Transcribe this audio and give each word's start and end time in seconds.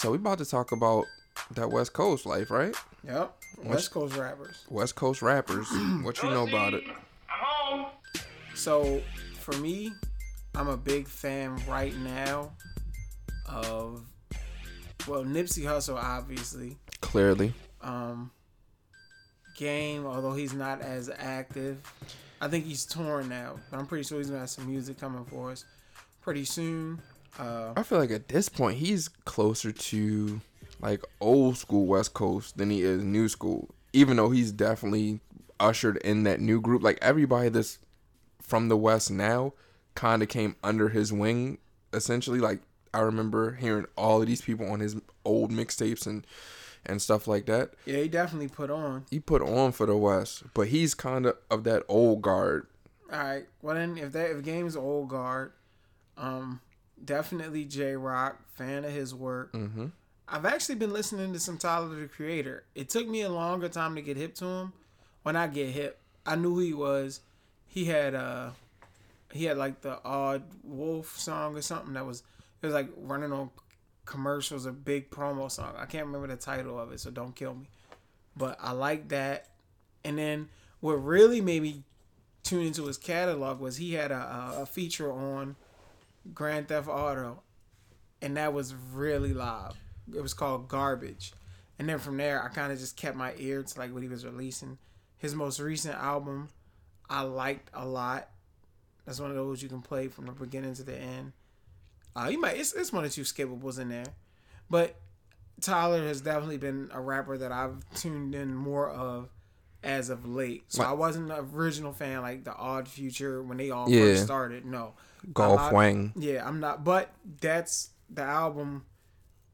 So 0.00 0.12
we 0.12 0.16
about 0.16 0.38
to 0.38 0.46
talk 0.46 0.72
about 0.72 1.04
that 1.50 1.70
West 1.70 1.92
Coast 1.92 2.24
life, 2.24 2.50
right? 2.50 2.74
Yep. 3.06 3.36
West 3.64 3.90
Coast 3.90 4.16
rappers. 4.16 4.64
West 4.70 4.94
Coast 4.94 5.20
rappers. 5.20 5.68
what 6.02 6.22
you 6.22 6.30
know 6.30 6.48
about 6.48 6.72
it? 6.72 6.84
So 8.54 9.02
for 9.40 9.52
me, 9.58 9.92
I'm 10.54 10.68
a 10.68 10.76
big 10.78 11.06
fan 11.06 11.60
right 11.68 11.94
now 11.98 12.52
of 13.44 14.02
well 15.06 15.22
Nipsey 15.22 15.64
Hussle 15.64 16.02
obviously. 16.02 16.78
Clearly. 17.02 17.52
Um 17.82 18.30
Game, 19.58 20.06
although 20.06 20.32
he's 20.32 20.54
not 20.54 20.80
as 20.80 21.10
active. 21.14 21.76
I 22.40 22.48
think 22.48 22.64
he's 22.64 22.86
torn 22.86 23.28
now, 23.28 23.56
but 23.70 23.78
I'm 23.78 23.86
pretty 23.86 24.04
sure 24.04 24.16
he's 24.16 24.28
gonna 24.28 24.40
have 24.40 24.48
some 24.48 24.66
music 24.66 24.98
coming 24.98 25.26
for 25.26 25.50
us 25.50 25.66
pretty 26.22 26.46
soon. 26.46 27.02
Uh, 27.38 27.72
I 27.76 27.82
feel 27.82 27.98
like 27.98 28.10
at 28.10 28.28
this 28.28 28.48
point 28.48 28.78
he's 28.78 29.08
closer 29.08 29.72
to 29.72 30.40
like 30.80 31.04
old 31.20 31.56
school 31.56 31.86
West 31.86 32.14
Coast 32.14 32.56
than 32.58 32.70
he 32.70 32.82
is 32.82 33.02
new 33.02 33.28
school. 33.28 33.68
Even 33.92 34.16
though 34.16 34.30
he's 34.30 34.52
definitely 34.52 35.20
ushered 35.58 35.96
in 35.98 36.24
that 36.24 36.40
new 36.40 36.60
group, 36.60 36.82
like 36.82 36.98
everybody 37.02 37.48
that's 37.48 37.78
from 38.40 38.68
the 38.68 38.76
West 38.76 39.10
now 39.10 39.52
kind 39.94 40.22
of 40.22 40.28
came 40.28 40.56
under 40.62 40.88
his 40.88 41.12
wing 41.12 41.58
essentially. 41.92 42.38
Like 42.38 42.60
I 42.92 43.00
remember 43.00 43.54
hearing 43.54 43.86
all 43.96 44.20
of 44.20 44.26
these 44.26 44.42
people 44.42 44.70
on 44.70 44.80
his 44.80 44.96
old 45.24 45.50
mixtapes 45.50 46.06
and 46.06 46.26
and 46.86 47.00
stuff 47.02 47.28
like 47.28 47.46
that. 47.46 47.72
Yeah, 47.84 47.98
he 47.98 48.08
definitely 48.08 48.48
put 48.48 48.70
on. 48.70 49.04
He 49.10 49.20
put 49.20 49.42
on 49.42 49.72
for 49.72 49.86
the 49.86 49.96
West, 49.96 50.44
but 50.54 50.68
he's 50.68 50.94
kind 50.94 51.26
of 51.26 51.36
of 51.50 51.64
that 51.64 51.84
old 51.88 52.22
guard. 52.22 52.66
All 53.12 53.18
right. 53.18 53.46
Well 53.62 53.74
then, 53.74 53.98
if 53.98 54.12
that 54.12 54.30
if 54.30 54.42
Game's 54.42 54.76
old 54.76 55.08
guard, 55.08 55.52
um, 56.16 56.60
definitely 57.04 57.64
Jay 57.64 57.94
Rock 57.94 58.40
fan 58.54 58.84
of 58.84 58.92
his 58.92 59.14
work. 59.14 59.52
Mm-hmm. 59.52 59.86
I've 60.28 60.44
actually 60.44 60.76
been 60.76 60.92
listening 60.92 61.32
to 61.32 61.40
some 61.40 61.58
Tyler 61.58 61.88
the 61.88 62.06
Creator. 62.06 62.64
It 62.74 62.88
took 62.88 63.08
me 63.08 63.22
a 63.22 63.28
longer 63.28 63.68
time 63.68 63.96
to 63.96 64.02
get 64.02 64.16
hip 64.16 64.34
to 64.36 64.44
him. 64.44 64.72
When 65.22 65.36
I 65.36 65.48
get 65.48 65.70
hip, 65.70 66.00
I 66.24 66.36
knew 66.36 66.54
who 66.54 66.60
he 66.60 66.72
was. 66.72 67.20
He 67.66 67.86
had 67.86 68.14
uh 68.14 68.50
he 69.32 69.44
had 69.44 69.58
like 69.58 69.80
the 69.80 69.98
odd 70.04 70.42
wolf 70.62 71.18
song 71.18 71.56
or 71.56 71.62
something 71.62 71.94
that 71.94 72.06
was 72.06 72.22
it 72.62 72.66
was 72.66 72.74
like 72.74 72.90
running 72.96 73.32
on 73.32 73.50
commercials, 74.04 74.66
a 74.66 74.72
big 74.72 75.10
promo 75.10 75.50
song. 75.50 75.74
I 75.76 75.86
can't 75.86 76.06
remember 76.06 76.28
the 76.28 76.36
title 76.36 76.78
of 76.78 76.92
it, 76.92 77.00
so 77.00 77.10
don't 77.10 77.34
kill 77.34 77.54
me. 77.54 77.68
But 78.36 78.58
I 78.60 78.72
like 78.72 79.08
that. 79.08 79.48
And 80.04 80.18
then 80.18 80.48
what 80.80 80.94
really 80.94 81.40
made 81.40 81.62
me 81.62 81.84
tune 82.42 82.66
into 82.66 82.86
his 82.86 82.98
catalog 82.98 83.60
was 83.60 83.76
he 83.76 83.94
had 83.94 84.10
a, 84.10 84.54
a, 84.58 84.62
a 84.62 84.66
feature 84.66 85.12
on 85.12 85.56
Grand 86.34 86.68
Theft 86.68 86.88
Auto, 86.88 87.42
and 88.20 88.36
that 88.36 88.52
was 88.52 88.74
really 88.74 89.32
live. 89.32 89.74
It 90.14 90.20
was 90.20 90.34
called 90.34 90.68
Garbage. 90.68 91.32
And 91.78 91.88
then 91.88 91.98
from 91.98 92.16
there, 92.18 92.42
I 92.42 92.48
kind 92.48 92.72
of 92.72 92.78
just 92.78 92.96
kept 92.96 93.16
my 93.16 93.32
ear 93.38 93.62
to 93.62 93.78
like 93.78 93.92
what 93.92 94.02
he 94.02 94.08
was 94.08 94.26
releasing. 94.26 94.78
His 95.16 95.34
most 95.34 95.60
recent 95.60 95.94
album, 95.94 96.50
I 97.08 97.22
liked 97.22 97.70
a 97.72 97.86
lot. 97.86 98.28
That's 99.06 99.20
one 99.20 99.30
of 99.30 99.36
those 99.36 99.62
you 99.62 99.68
can 99.68 99.80
play 99.80 100.08
from 100.08 100.26
the 100.26 100.32
beginning 100.32 100.74
to 100.74 100.82
the 100.82 100.96
end. 100.96 101.32
Uh, 102.14 102.28
you 102.30 102.40
might 102.40 102.56
it's, 102.56 102.72
it's 102.74 102.92
one 102.92 103.04
or 103.04 103.08
two 103.08 103.22
skippables 103.22 103.78
in 103.78 103.88
there, 103.88 104.06
but 104.68 104.96
Tyler 105.60 106.06
has 106.06 106.20
definitely 106.20 106.56
been 106.58 106.90
a 106.92 107.00
rapper 107.00 107.38
that 107.38 107.52
I've 107.52 107.82
tuned 107.94 108.34
in 108.34 108.54
more 108.54 108.90
of 108.90 109.28
as 109.82 110.10
of 110.10 110.26
late. 110.26 110.64
So 110.68 110.82
I 110.84 110.92
wasn't 110.92 111.30
an 111.30 111.48
original 111.54 111.92
fan 111.92 112.20
like 112.22 112.44
the 112.44 112.54
Odd 112.54 112.88
Future 112.88 113.42
when 113.42 113.56
they 113.56 113.70
all 113.70 113.88
Yeah. 113.88 114.02
first 114.02 114.24
started. 114.24 114.64
No, 114.64 114.94
Golf 115.32 115.60
I- 115.60 115.72
Wang. 115.72 116.12
yeah, 116.16 116.46
I'm 116.46 116.60
not. 116.60 116.84
But 116.84 117.12
that's 117.40 117.90
the 118.08 118.22
album. 118.22 118.84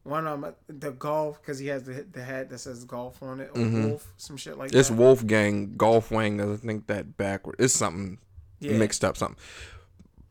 One 0.02 0.26
of 0.26 0.40
them, 0.40 0.54
the 0.68 0.92
golf, 0.92 1.40
because 1.42 1.58
he 1.58 1.66
has 1.66 1.82
the 1.82 2.06
the 2.10 2.22
hat 2.22 2.48
that 2.50 2.58
says 2.58 2.84
golf 2.84 3.22
on 3.22 3.40
it, 3.40 3.50
or 3.54 3.60
mm-hmm. 3.60 3.88
wolf, 3.88 4.12
some 4.16 4.36
shit 4.36 4.56
like 4.56 4.72
It's 4.72 4.88
that. 4.88 4.94
Wolfgang 4.94 5.76
Golf 5.76 6.10
Wang. 6.12 6.40
I 6.40 6.54
think 6.56 6.86
that 6.86 7.16
backward. 7.16 7.56
It's 7.58 7.74
something 7.74 8.18
Yeah. 8.60 8.78
mixed 8.78 9.04
up 9.04 9.16
something. 9.16 9.36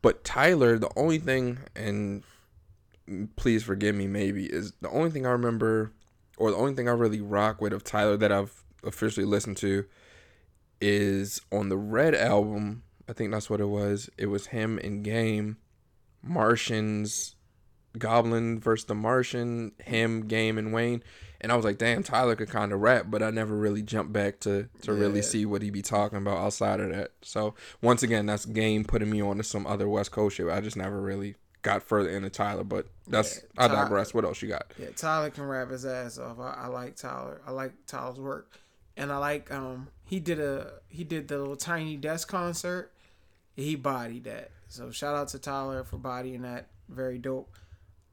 But 0.00 0.24
Tyler, 0.24 0.78
the 0.78 0.90
only 0.96 1.18
thing, 1.18 1.58
and 1.74 2.22
please 3.36 3.62
forgive 3.64 3.94
me, 3.94 4.06
maybe 4.06 4.46
is 4.46 4.72
the 4.80 4.88
only 4.90 5.10
thing 5.10 5.26
I 5.26 5.30
remember, 5.30 5.92
or 6.38 6.50
the 6.50 6.56
only 6.56 6.74
thing 6.74 6.88
I 6.88 6.92
really 6.92 7.20
rock 7.20 7.60
with 7.60 7.72
of 7.72 7.84
Tyler 7.84 8.16
that 8.16 8.32
I've 8.32 8.64
officially 8.86 9.26
listened 9.26 9.56
to, 9.58 9.84
is 10.80 11.40
on 11.52 11.68
the 11.68 11.76
Red 11.76 12.14
album. 12.14 12.82
I 13.08 13.12
think 13.12 13.30
that's 13.30 13.50
what 13.50 13.60
it 13.60 13.68
was. 13.68 14.10
It 14.18 14.26
was 14.26 14.48
him 14.48 14.78
in 14.78 15.02
Game, 15.02 15.58
Martians, 16.22 17.36
Goblin 17.98 18.60
versus 18.60 18.86
the 18.86 18.94
Martian, 18.94 19.72
him, 19.78 20.26
Game, 20.26 20.58
and 20.58 20.72
Wayne. 20.72 21.02
And 21.40 21.52
I 21.52 21.56
was 21.56 21.64
like, 21.64 21.78
damn, 21.78 22.02
Tyler 22.02 22.34
could 22.34 22.48
kind 22.48 22.72
of 22.72 22.80
rap, 22.80 23.06
but 23.08 23.22
I 23.22 23.30
never 23.30 23.54
really 23.54 23.82
jumped 23.82 24.12
back 24.12 24.40
to 24.40 24.68
to 24.82 24.92
really 24.92 25.22
see 25.22 25.44
what 25.44 25.62
he'd 25.62 25.70
be 25.70 25.82
talking 25.82 26.18
about 26.18 26.38
outside 26.38 26.80
of 26.80 26.90
that. 26.90 27.12
So 27.22 27.54
once 27.82 28.02
again, 28.02 28.26
that's 28.26 28.46
Game 28.46 28.84
putting 28.84 29.10
me 29.10 29.22
on 29.22 29.36
to 29.36 29.44
some 29.44 29.66
other 29.66 29.88
West 29.88 30.12
Coast 30.12 30.36
shit. 30.36 30.48
I 30.48 30.60
just 30.60 30.76
never 30.76 31.00
really 31.00 31.36
got 31.62 31.82
further 31.82 32.08
into 32.08 32.30
Tyler, 32.30 32.64
but 32.64 32.86
that's 33.06 33.42
Yeah, 33.58 33.64
I 33.64 33.68
digress. 33.68 34.14
What 34.14 34.24
else 34.24 34.40
you 34.40 34.48
got? 34.48 34.72
Yeah, 34.78 34.88
Tyler 34.96 35.30
can 35.30 35.44
rap 35.44 35.70
his 35.70 35.84
ass 35.84 36.18
off. 36.18 36.38
I, 36.40 36.54
I 36.64 36.66
like 36.68 36.96
Tyler. 36.96 37.42
I 37.46 37.50
like 37.50 37.72
Tyler's 37.86 38.18
work, 38.18 38.58
and 38.96 39.12
I 39.12 39.18
like 39.18 39.50
um 39.52 39.88
he 40.04 40.20
did 40.20 40.40
a 40.40 40.74
he 40.88 41.04
did 41.04 41.28
the 41.28 41.38
little 41.38 41.56
tiny 41.56 41.96
desk 41.96 42.28
concert. 42.28 42.92
He 43.54 43.74
bodied 43.74 44.24
that. 44.24 44.50
So 44.68 44.90
shout 44.90 45.14
out 45.14 45.28
to 45.28 45.38
Tyler 45.38 45.84
for 45.84 45.96
bodying 45.96 46.42
that. 46.42 46.68
Very 46.88 47.18
dope. 47.18 47.54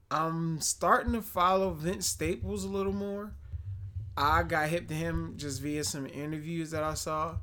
I'm 0.10 0.62
starting 0.62 1.14
to 1.14 1.22
follow 1.22 1.72
Vince 1.72 2.08
Staples 2.08 2.64
a 2.64 2.70
little 2.70 2.94
more. 2.94 3.34
I 4.16 4.44
got 4.44 4.70
hip 4.70 4.88
to 4.90 4.94
him 4.94 5.34
just 5.38 5.62
via 5.62 5.84
some 5.84 6.06
interviews 6.06 6.70
that 6.72 6.84
I 6.84 6.94
saw, 6.94 7.38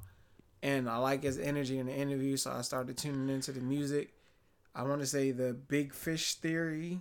and 0.63 0.89
I 0.89 0.99
like 0.99 1.25
his 1.25 1.37
energy 1.39 1.79
in 1.79 1.87
the 1.87 1.93
interview, 1.95 2.37
so 2.37 2.53
I 2.53 2.61
started 2.63 2.97
tuning 2.97 3.29
into 3.29 3.51
the 3.51 3.61
music. 3.61 4.13
I 4.73 4.85
want 4.85 5.01
to 5.01 5.07
say 5.07 5.33
the 5.33 5.53
Big 5.53 5.93
Fish 5.93 6.35
Theory 6.37 7.01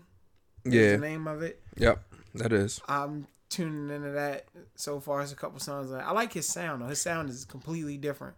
is 0.65 0.73
Yeah, 0.73 0.91
the 0.93 0.97
name 0.97 1.27
of 1.27 1.43
it. 1.43 1.61
yep, 1.77 2.01
that 2.33 2.51
is. 2.51 2.81
I'm 2.87 3.27
tuning 3.49 3.93
into 3.95 4.11
that 4.11 4.45
so 4.75 4.99
far. 4.99 5.21
It's 5.21 5.31
a 5.31 5.35
couple 5.35 5.59
songs. 5.59 5.91
I 5.91 6.11
like 6.11 6.33
his 6.33 6.47
sound. 6.47 6.81
though. 6.81 6.87
His 6.87 7.01
sound 7.01 7.29
is 7.29 7.45
completely 7.45 7.97
different. 7.97 8.35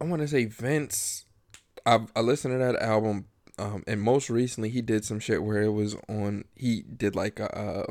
I 0.00 0.04
want 0.04 0.22
to 0.22 0.28
say 0.28 0.44
Vince. 0.46 1.24
I 1.86 2.00
I 2.14 2.20
listened 2.20 2.54
to 2.54 2.58
that 2.58 2.76
album, 2.82 3.26
um, 3.58 3.82
and 3.86 4.00
most 4.00 4.30
recently 4.30 4.68
he 4.68 4.82
did 4.82 5.04
some 5.04 5.20
shit 5.20 5.42
where 5.42 5.62
it 5.62 5.72
was 5.72 5.96
on. 6.08 6.44
He 6.54 6.82
did 6.82 7.16
like 7.16 7.40
a, 7.40 7.56
uh, 7.56 7.86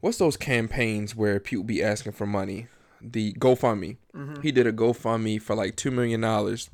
what's 0.00 0.18
those 0.18 0.36
campaigns 0.36 1.14
where 1.16 1.40
people 1.40 1.64
be 1.64 1.82
asking 1.82 2.12
for 2.12 2.26
money? 2.26 2.66
The 3.00 3.32
GoFundMe. 3.34 3.96
He 4.42 4.50
did 4.50 4.66
a 4.66 4.72
GoFundMe 4.72 5.40
for 5.40 5.54
like 5.54 5.76
two 5.76 5.90
million 5.90 6.20
dollars, 6.20 6.70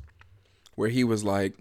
where 0.75 0.89
he 0.89 1.03
was 1.03 1.23
like, 1.23 1.55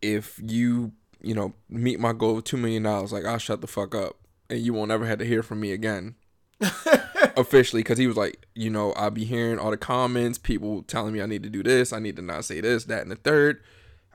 if 0.00 0.40
you 0.42 0.92
you 1.22 1.34
know 1.34 1.54
meet 1.68 1.98
my 2.00 2.12
goal 2.12 2.38
of 2.38 2.44
two 2.44 2.56
million 2.56 2.82
dollars, 2.82 3.12
like 3.12 3.24
I'll 3.24 3.38
shut 3.38 3.60
the 3.60 3.66
fuck 3.66 3.94
up, 3.94 4.16
and 4.52 4.60
you 4.60 4.74
won't 4.74 4.90
ever 4.90 5.06
have 5.06 5.18
to 5.18 5.24
hear 5.24 5.42
from 5.42 5.60
me 5.60 5.72
again 5.72 6.14
officially 7.38 7.80
because 7.82 7.96
he 7.96 8.06
was 8.06 8.18
like, 8.18 8.46
you 8.54 8.68
know, 8.68 8.92
I'll 8.92 9.10
be 9.10 9.24
hearing 9.24 9.58
all 9.58 9.70
the 9.70 9.78
comments, 9.78 10.36
people 10.36 10.82
telling 10.82 11.14
me 11.14 11.22
I 11.22 11.26
need 11.26 11.42
to 11.44 11.48
do 11.48 11.62
this, 11.62 11.90
I 11.90 11.98
need 11.98 12.16
to 12.16 12.22
not 12.22 12.44
say 12.44 12.60
this, 12.60 12.84
that, 12.84 13.00
and 13.00 13.10
the 13.10 13.16
third. 13.16 13.62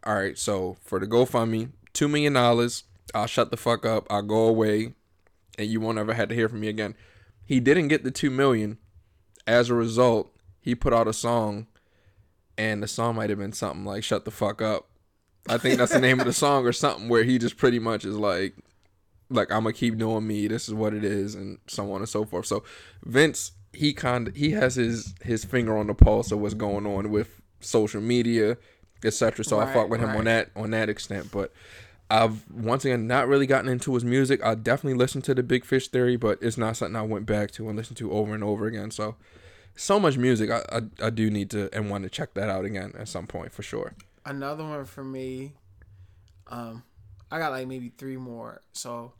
All 0.03 0.13
right, 0.13 0.37
so 0.37 0.77
for 0.81 0.99
the 0.99 1.07
GoFundMe, 1.07 1.71
two 1.91 2.07
million 2.07 2.33
dollars, 2.33 2.83
I'll 3.15 3.25
shut 3.25 3.49
the 3.49 3.57
fuck 3.57 3.83
up, 3.83 4.05
I'll 4.11 4.21
go 4.21 4.47
away, 4.47 4.93
and 5.57 5.67
you 5.67 5.81
won't 5.81 5.97
ever 5.97 6.13
have 6.13 6.29
to 6.29 6.35
hear 6.35 6.47
from 6.47 6.59
me 6.59 6.67
again. 6.67 6.93
He 7.43 7.59
didn't 7.59 7.87
get 7.87 8.03
the 8.03 8.11
two 8.11 8.29
million. 8.29 8.77
As 9.47 9.69
a 9.69 9.73
result, 9.73 10.31
he 10.59 10.75
put 10.75 10.93
out 10.93 11.07
a 11.07 11.13
song, 11.13 11.65
and 12.59 12.83
the 12.83 12.87
song 12.87 13.15
might 13.15 13.31
have 13.31 13.39
been 13.39 13.53
something 13.53 13.85
like 13.85 14.03
"Shut 14.03 14.23
the 14.23 14.31
fuck 14.31 14.61
up." 14.61 14.89
I 15.49 15.57
think 15.57 15.77
that's 15.79 15.93
the 15.93 15.99
name 15.99 16.19
of 16.19 16.27
the 16.27 16.33
song 16.45 16.67
or 16.67 16.73
something 16.73 17.09
where 17.09 17.23
he 17.23 17.39
just 17.39 17.57
pretty 17.57 17.79
much 17.79 18.05
is 18.05 18.17
like, 18.17 18.53
like 19.29 19.51
I'm 19.51 19.63
gonna 19.63 19.73
keep 19.73 19.97
doing 19.97 20.25
me. 20.25 20.47
This 20.47 20.67
is 20.67 20.73
what 20.73 20.93
it 20.93 21.03
is, 21.03 21.35
and 21.35 21.57
so 21.67 21.91
on 21.91 22.01
and 22.01 22.09
so 22.09 22.25
forth. 22.25 22.45
So 22.45 22.63
Vince, 23.03 23.51
he 23.73 23.93
kind 23.93 24.29
of 24.29 24.35
he 24.35 24.51
has 24.51 24.75
his 24.75 25.13
his 25.23 25.45
finger 25.45 25.77
on 25.77 25.87
the 25.87 25.93
pulse 25.93 26.31
of 26.31 26.39
what's 26.39 26.53
going 26.53 26.85
on 26.85 27.11
with 27.11 27.41
social 27.59 28.01
media, 28.01 28.57
etc. 29.03 29.43
So 29.43 29.59
I 29.59 29.65
Right, 29.65 29.73
fuck 29.73 29.89
with 29.89 30.01
him 30.01 30.15
on 30.15 30.25
that 30.25 30.51
on 30.55 30.71
that 30.71 30.89
extent. 30.89 31.31
But 31.31 31.51
I've 32.09 32.49
once 32.49 32.85
again 32.85 33.07
not 33.07 33.27
really 33.27 33.47
gotten 33.47 33.69
into 33.69 33.93
his 33.93 34.05
music. 34.05 34.43
I 34.43 34.55
definitely 34.55 34.97
listened 34.97 35.25
to 35.25 35.35
the 35.35 35.43
Big 35.43 35.65
Fish 35.65 35.89
Theory, 35.89 36.15
but 36.15 36.39
it's 36.41 36.57
not 36.57 36.77
something 36.77 36.95
I 36.95 37.01
went 37.01 37.25
back 37.25 37.51
to 37.51 37.67
and 37.67 37.77
listened 37.77 37.97
to 37.97 38.11
over 38.11 38.33
and 38.33 38.43
over 38.43 38.65
again. 38.65 38.91
So 38.91 39.15
so 39.75 39.99
much 39.99 40.17
music. 40.17 40.49
I 40.49 40.63
I, 40.71 41.07
I 41.07 41.09
do 41.09 41.29
need 41.29 41.49
to 41.51 41.69
and 41.73 41.89
want 41.89 42.03
to 42.05 42.09
check 42.09 42.33
that 42.35 42.49
out 42.49 42.65
again 42.65 42.93
at 42.97 43.09
some 43.09 43.27
point 43.27 43.51
for 43.51 43.63
sure. 43.63 43.93
Another 44.25 44.63
one 44.63 44.85
for 44.85 45.03
me. 45.03 45.53
Um, 46.47 46.83
I 47.31 47.39
got 47.39 47.51
like 47.51 47.67
maybe 47.67 47.91
three 47.97 48.17
more. 48.17 48.61
So 48.73 49.13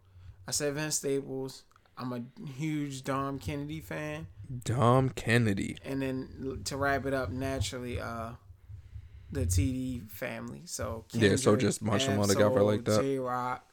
I 0.47 0.51
said 0.51 0.73
Vince 0.73 0.95
Staples. 0.95 1.63
I'm 1.97 2.13
a 2.13 2.21
huge 2.57 3.03
Dom 3.03 3.39
Kennedy 3.39 3.81
fan, 3.81 4.27
Dom 4.63 5.09
Kennedy. 5.09 5.77
and 5.83 5.99
then 6.01 6.61
to 6.65 6.77
wrap 6.77 7.07
it 7.07 7.13
up 7.13 7.31
naturally, 7.31 7.99
uh, 7.99 8.33
the 9.31 9.47
TD 9.47 10.09
family. 10.11 10.61
So 10.65 11.05
Yeah, 11.11 11.35
so 11.37 11.55
just 11.55 11.81
all 11.81 12.27
together 12.27 12.61
like 12.61 12.85
that. 12.85 13.01
Jay 13.01 13.17
Rock, 13.17 13.67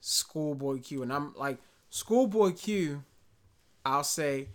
Schoolboy 0.00 0.78
Q, 0.78 1.02
and 1.02 1.12
I'm 1.12 1.34
like 1.34 1.58
Schoolboy 1.90 2.52
Q, 2.52 3.02
I'll 3.84 4.04
say, 4.04 4.50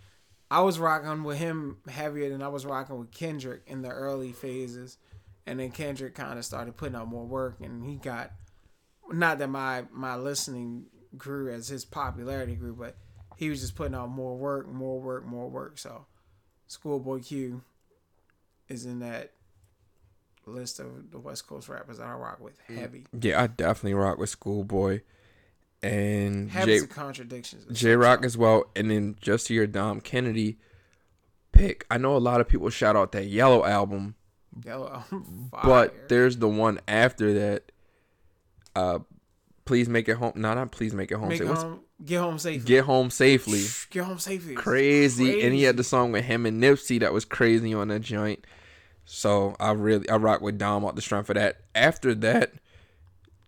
I 0.50 0.60
was 0.62 0.78
rocking 0.78 1.22
with 1.22 1.38
him 1.38 1.78
heavier 1.88 2.30
than 2.30 2.40
I 2.40 2.48
was 2.48 2.64
rocking 2.64 2.98
with 2.98 3.10
Kendrick 3.12 3.62
in 3.66 3.82
the 3.82 3.90
early 3.90 4.32
phases, 4.32 4.96
and 5.46 5.60
then 5.60 5.70
Kendrick 5.70 6.14
kind 6.14 6.38
of 6.38 6.44
started 6.44 6.76
putting 6.76 6.96
out 6.96 7.08
more 7.08 7.26
work, 7.26 7.56
and 7.60 7.84
he 7.84 7.96
got, 7.96 8.32
not 9.12 9.38
that 9.38 9.48
my 9.48 9.84
my 9.92 10.16
listening 10.16 10.86
grew 11.16 11.52
as 11.52 11.68
his 11.68 11.84
popularity 11.84 12.54
grew, 12.54 12.74
but 12.74 12.96
he 13.36 13.48
was 13.50 13.60
just 13.60 13.74
putting 13.74 13.94
out 13.94 14.08
more 14.08 14.36
work, 14.36 14.68
more 14.68 15.00
work, 15.00 15.24
more 15.26 15.48
work. 15.48 15.78
So, 15.78 16.06
Schoolboy 16.66 17.20
Q 17.20 17.62
is 18.68 18.84
in 18.86 19.00
that 19.00 19.32
list 20.46 20.78
of 20.80 21.10
the 21.10 21.18
West 21.18 21.46
Coast 21.46 21.68
rappers 21.68 21.98
that 21.98 22.06
I 22.06 22.12
rock 22.12 22.40
with 22.40 22.58
heavy. 22.60 23.06
Yeah, 23.20 23.42
I 23.42 23.46
definitely 23.46 23.94
rock 23.94 24.18
with 24.18 24.30
Schoolboy 24.30 25.00
and 25.82 26.50
Heavy 26.50 26.80
J 26.80 26.86
contradictions. 26.86 27.78
Jay 27.78 27.94
Rock 27.96 28.24
as 28.24 28.36
well. 28.36 28.64
And 28.74 28.90
then 28.90 29.16
just 29.20 29.46
to 29.48 29.54
your 29.54 29.66
Dom 29.66 30.00
Kennedy 30.00 30.58
pick, 31.52 31.86
I 31.90 31.98
know 31.98 32.16
a 32.16 32.18
lot 32.18 32.40
of 32.40 32.48
people 32.48 32.70
shout 32.70 32.96
out 32.96 33.12
that 33.12 33.26
Yellow 33.26 33.64
album, 33.64 34.14
Yellow, 34.64 35.02
fire. 35.50 35.62
but 35.64 36.08
there's 36.08 36.38
the 36.38 36.48
one 36.48 36.80
after 36.88 37.32
that. 37.34 37.72
Uh, 38.76 38.98
please 39.64 39.88
make 39.88 40.06
it 40.08 40.16
home. 40.16 40.32
No, 40.36 40.52
not 40.52 40.70
please 40.70 40.92
make 40.92 41.10
it 41.10 41.16
home. 41.16 41.30
Make 41.30 41.42
home, 41.42 41.80
get 42.04 42.20
home 42.20 42.38
safely. 42.38 42.66
get 42.66 42.84
home 42.84 43.10
safely. 43.10 43.64
Get 43.90 44.04
home 44.04 44.18
safely. 44.18 44.54
crazy. 44.54 45.42
and 45.42 45.54
he 45.54 45.62
had 45.62 45.78
the 45.78 45.84
song 45.84 46.12
with 46.12 46.24
him 46.24 46.44
and 46.44 46.62
Nipsey 46.62 47.00
that 47.00 47.12
was 47.12 47.24
crazy 47.24 47.72
on 47.72 47.88
that 47.88 48.00
joint. 48.00 48.46
So 49.06 49.56
I 49.58 49.70
really 49.72 50.08
I 50.10 50.16
rock 50.16 50.42
with 50.42 50.58
Dom 50.58 50.84
off 50.84 50.94
the 50.94 51.02
strength 51.02 51.30
of 51.30 51.36
that. 51.36 51.62
After 51.74 52.14
that, 52.16 52.52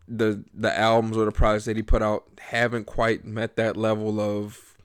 the 0.07 0.45
the 0.55 0.77
albums 0.77 1.17
or 1.17 1.27
the 1.27 1.33
projects 1.33 1.67
that 1.67 1.77
he 1.77 1.83
put 1.83 2.01
out 2.01 2.25
haven't 2.41 2.87
quite 2.87 3.27
met 3.27 3.57
that 3.57 3.77
level 3.77 4.19
of 4.19 4.77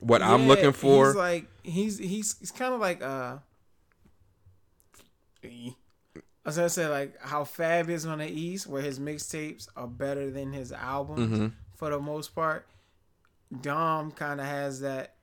what 0.00 0.22
I'm 0.22 0.48
looking 0.48 0.72
for. 0.72 1.06
He's 1.06 1.16
like 1.16 1.46
he's 1.62 1.98
he's 1.98 2.36
he's 2.40 2.50
kind 2.50 2.74
of 2.74 2.80
like 2.80 3.00
uh. 3.00 3.36
I 6.44 6.48
was 6.50 6.56
gonna 6.56 6.68
say 6.68 6.86
like 6.88 7.20
how 7.22 7.44
Fab 7.44 7.88
is 7.88 8.04
on 8.06 8.18
the 8.18 8.26
East, 8.28 8.66
where 8.66 8.82
his 8.82 8.98
mixtapes 8.98 9.68
are 9.76 9.86
better 9.86 10.30
than 10.30 10.52
his 10.52 10.72
albums 10.72 11.38
Mhm. 11.38 11.52
for 11.76 11.90
the 11.90 11.98
most 11.98 12.34
part. 12.34 12.66
Dom 13.60 14.10
kind 14.10 14.40
of 14.40 14.46
has 14.46 14.80
that, 14.80 15.14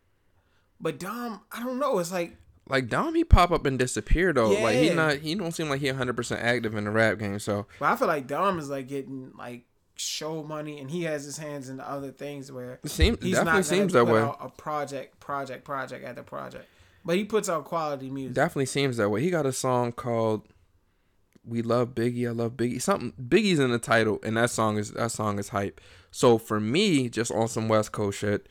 but 0.79 1.00
Dom, 1.00 1.41
I 1.51 1.62
don't 1.63 1.79
know. 1.79 2.00
It's 2.00 2.12
like 2.12 2.38
Like 2.69 2.88
Dom, 2.88 3.15
he 3.15 3.23
pop 3.23 3.51
up 3.51 3.65
and 3.65 3.77
disappear 3.77 4.31
though. 4.33 4.50
Like 4.51 4.75
he 4.77 4.89
not 4.94 5.18
he 5.18 5.35
don't 5.35 5.51
seem 5.51 5.69
like 5.69 5.81
he 5.81 5.88
100 5.88 6.15
percent 6.15 6.41
active 6.41 6.75
in 6.75 6.85
the 6.85 6.91
rap 6.91 7.18
game. 7.19 7.39
So 7.39 7.65
But 7.79 7.88
I 7.91 7.95
feel 7.95 8.07
like 8.07 8.27
Dom 8.27 8.59
is 8.59 8.69
like 8.69 8.88
getting 8.88 9.31
like 9.38 9.65
show 9.95 10.41
money, 10.44 10.79
and 10.79 10.89
he 10.89 11.03
has 11.03 11.25
his 11.25 11.38
hands 11.38 11.69
in 11.69 11.79
other 11.79 12.12
things 12.12 12.51
where 12.51 12.79
it 12.83 12.89
seems 12.89 13.17
he's 13.21 13.35
definitely 13.35 13.59
not 13.59 13.65
seems 13.65 13.94
that 13.94 14.06
way. 14.06 14.21
a 14.39 14.50
project, 14.50 15.19
project, 15.19 15.63
project 15.65 16.03
at 16.06 16.15
the 16.15 16.24
project. 16.24 16.65
But 17.03 17.17
he 17.17 17.25
puts 17.25 17.50
out 17.50 17.65
quality 17.65 18.09
music. 18.09 18.35
Definitely 18.35 18.67
seems 18.67 18.97
that 18.97 19.09
way. 19.09 19.21
He 19.21 19.29
got 19.31 19.45
a 19.45 19.51
song 19.51 19.91
called 19.91 20.47
"We 21.45 21.61
Love 21.61 21.89
Biggie." 21.89 22.27
I 22.27 22.31
love 22.31 22.53
Biggie. 22.53 22.81
Something 22.81 23.13
Biggie's 23.21 23.59
in 23.59 23.71
the 23.71 23.79
title, 23.79 24.19
and 24.23 24.38
that 24.38 24.49
song 24.49 24.77
is 24.77 24.91
that 24.91 25.11
song 25.11 25.39
is 25.39 25.49
hype. 25.49 25.81
So 26.11 26.38
for 26.38 26.59
me, 26.59 27.09
just 27.09 27.31
on 27.31 27.47
some 27.47 27.67
West 27.67 27.91
Coast 27.91 28.19
shit, 28.19 28.47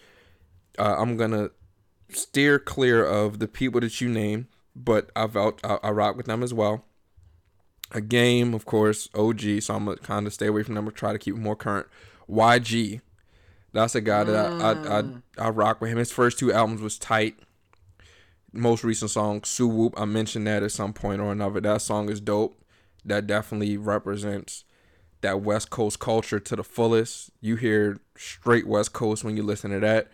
uh, 0.78 0.96
I'm 0.98 1.16
gonna 1.16 1.50
steer 2.08 2.58
clear 2.58 3.04
of 3.04 3.38
the 3.38 3.48
people 3.48 3.80
that 3.80 4.00
you 4.00 4.08
name, 4.08 4.48
but 4.74 5.10
I've 5.14 5.36
out 5.36 5.60
I, 5.64 5.78
I 5.82 5.90
rock 5.90 6.16
with 6.16 6.26
them 6.26 6.42
as 6.42 6.54
well. 6.54 6.84
A 7.92 8.00
game, 8.00 8.54
of 8.54 8.66
course, 8.66 9.08
OG. 9.14 9.60
So 9.62 9.74
I'm 9.74 9.84
gonna 9.84 9.98
kind 9.98 10.26
of 10.26 10.32
stay 10.32 10.46
away 10.46 10.62
from 10.62 10.74
them. 10.74 10.86
and 10.86 10.96
try 10.96 11.12
to 11.12 11.18
keep 11.18 11.34
it 11.34 11.40
more 11.40 11.56
current. 11.56 11.86
YG, 12.28 13.00
that's 13.72 13.94
a 13.94 14.00
guy 14.00 14.24
that 14.24 14.36
I, 14.36 14.72
I 14.72 15.00
I 15.00 15.04
I 15.46 15.50
rock 15.50 15.80
with 15.80 15.90
him. 15.90 15.98
His 15.98 16.12
first 16.12 16.38
two 16.38 16.52
albums 16.52 16.80
was 16.80 16.98
tight 16.98 17.36
most 18.52 18.84
recent 18.84 19.10
song, 19.10 19.40
Suu 19.42 19.72
Whoop. 19.72 19.94
I 19.96 20.04
mentioned 20.04 20.46
that 20.46 20.62
at 20.62 20.72
some 20.72 20.92
point 20.92 21.20
or 21.20 21.32
another. 21.32 21.60
That 21.60 21.82
song 21.82 22.08
is 22.10 22.20
dope. 22.20 22.59
That 23.04 23.26
definitely 23.26 23.76
represents 23.76 24.64
that 25.20 25.42
West 25.42 25.70
Coast 25.70 25.98
culture 25.98 26.40
to 26.40 26.56
the 26.56 26.64
fullest. 26.64 27.30
You 27.40 27.56
hear 27.56 27.98
straight 28.16 28.66
West 28.66 28.92
Coast 28.92 29.24
when 29.24 29.36
you 29.36 29.42
listen 29.42 29.70
to 29.70 29.80
that. 29.80 30.08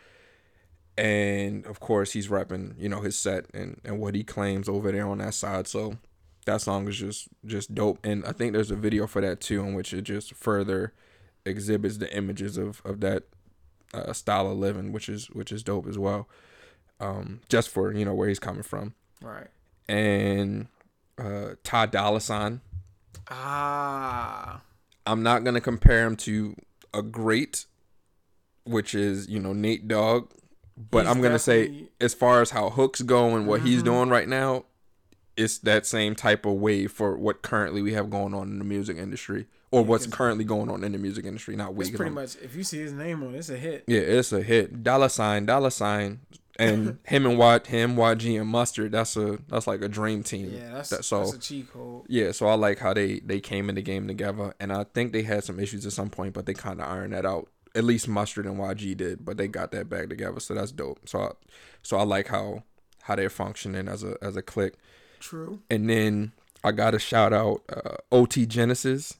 And 0.98 1.66
of 1.66 1.78
course 1.78 2.12
he's 2.12 2.28
repping, 2.28 2.74
you 2.78 2.88
know, 2.88 3.00
his 3.00 3.18
set 3.18 3.46
and, 3.52 3.80
and 3.84 4.00
what 4.00 4.14
he 4.14 4.24
claims 4.24 4.68
over 4.68 4.90
there 4.90 5.06
on 5.06 5.18
that 5.18 5.34
side. 5.34 5.68
So 5.68 5.98
that 6.46 6.62
song 6.62 6.88
is 6.88 6.96
just 6.96 7.28
just 7.44 7.74
dope. 7.74 7.98
And 8.04 8.24
I 8.24 8.32
think 8.32 8.52
there's 8.52 8.70
a 8.70 8.76
video 8.76 9.06
for 9.06 9.20
that 9.20 9.40
too 9.40 9.60
in 9.62 9.74
which 9.74 9.92
it 9.92 10.02
just 10.02 10.32
further 10.34 10.94
exhibits 11.44 11.98
the 11.98 12.14
images 12.16 12.56
of, 12.56 12.80
of 12.84 13.00
that 13.00 13.24
uh, 13.92 14.12
style 14.14 14.50
of 14.50 14.56
living, 14.56 14.92
which 14.92 15.08
is 15.08 15.26
which 15.30 15.52
is 15.52 15.62
dope 15.62 15.86
as 15.86 15.98
well 15.98 16.28
um, 17.00 17.40
just 17.48 17.68
for 17.68 17.92
you 17.92 18.04
know 18.04 18.14
where 18.14 18.28
he's 18.28 18.38
coming 18.38 18.62
from. 18.62 18.94
Right. 19.20 19.48
And 19.88 20.68
uh, 21.18 21.54
Ty 21.62 21.86
Dolla 21.86 22.18
$ign, 22.18 22.60
Ah. 23.28 24.60
I'm 25.06 25.22
not 25.22 25.44
gonna 25.44 25.60
compare 25.60 26.04
him 26.06 26.16
to 26.16 26.56
a 26.92 27.02
great, 27.02 27.66
which 28.64 28.94
is 28.94 29.28
you 29.28 29.38
know 29.40 29.52
Nate 29.52 29.86
Dogg, 29.86 30.30
but 30.90 31.06
He's 31.06 31.14
I'm 31.14 31.22
gonna 31.22 31.38
say 31.38 31.88
as 32.00 32.14
far 32.14 32.42
as 32.42 32.50
how 32.50 32.70
hooks 32.70 33.02
go 33.02 33.36
and 33.36 33.46
what 33.46 33.60
he's 33.62 33.82
Mhm. 33.82 33.84
doing 33.84 34.08
right 34.08 34.28
now, 34.28 34.64
it's 35.36 35.58
that 35.58 35.86
same 35.86 36.14
type 36.14 36.44
of 36.46 36.54
wave 36.54 36.90
for 36.90 37.16
what 37.16 37.42
currently 37.42 37.82
we 37.82 37.92
have 37.92 38.10
going 38.10 38.34
on 38.34 38.48
in 38.48 38.58
the 38.58 38.64
music 38.64 38.96
industry 38.96 39.46
or 39.70 39.82
Yeah, 39.82 39.86
what's 39.86 40.06
currently 40.06 40.44
going 40.44 40.70
on 40.70 40.82
in 40.82 40.92
the 40.92 40.98
music 40.98 41.24
industry. 41.26 41.54
Not 41.56 41.70
It's 41.70 41.90
wave. 41.90 41.94
pretty 41.94 42.12
much 42.12 42.36
if 42.42 42.56
you 42.56 42.64
see 42.64 42.78
his 42.78 42.92
name 42.92 43.22
on 43.22 43.34
it, 43.34 43.38
it's 43.38 43.50
a 43.50 43.56
hit. 43.58 43.84
Yeah, 43.86 44.00
it's 44.00 44.32
a 44.32 44.42
hit. 44.42 44.82
Dollar 44.82 45.08
sign, 45.10 45.44
dollar 45.46 45.70
sign, 45.70 46.20
and 46.58 46.98
him 47.04 47.26
and 47.26 47.38
what 47.38 47.66
him, 47.68 47.96
YG 47.96 48.40
and 48.40 48.48
Mustard. 48.48 48.92
That's 48.92 49.16
a 49.16 49.38
that's 49.48 49.66
like 49.66 49.82
a 49.82 49.88
dream 49.88 50.22
team. 50.22 50.50
Yeah, 50.54 50.72
that's 50.74 50.90
That- 50.90 51.04
so 51.04 51.20
that's 51.20 51.32
a 51.34 51.38
cheat 51.38 51.72
code. 51.72 52.04
yeah, 52.08 52.32
so 52.32 52.46
I 52.46 52.54
like 52.54 52.78
how 52.78 52.92
they 52.94 53.20
they 53.20 53.40
came 53.40 53.68
in 53.68 53.74
the 53.74 53.82
game 53.82 54.06
together, 54.06 54.54
and 54.60 54.72
I 54.72 54.84
think 54.84 55.12
they 55.12 55.22
had 55.22 55.44
some 55.44 55.60
issues 55.60 55.84
at 55.86 55.92
some 55.92 56.10
point, 56.10 56.34
but 56.34 56.46
they 56.46 56.54
kind 56.54 56.80
of 56.80 56.88
ironed 56.88 57.12
that 57.12 57.24
out. 57.26 57.48
At 57.74 57.84
least 57.84 58.08
Mustard 58.08 58.46
and 58.46 58.56
YG 58.58 58.96
did, 58.96 59.24
but 59.24 59.36
they 59.36 59.48
got 59.48 59.70
that 59.72 59.90
back 59.90 60.08
together, 60.08 60.40
so 60.40 60.54
that's 60.54 60.72
dope. 60.72 61.06
So 61.08 61.20
I, 61.20 61.30
so 61.82 61.98
I 61.98 62.04
like 62.04 62.28
how 62.28 62.62
how 63.02 63.16
they're 63.16 63.28
functioning 63.30 63.86
as 63.88 64.02
a 64.02 64.16
as 64.22 64.34
a 64.36 64.42
clique. 64.42 64.74
True. 65.20 65.60
And 65.70 65.88
then 65.90 66.32
I 66.64 66.72
got 66.72 66.92
to 66.92 66.98
shout 66.98 67.32
out 67.32 67.62
uh, 67.68 67.96
OT 68.10 68.46
Genasis. 68.46 69.18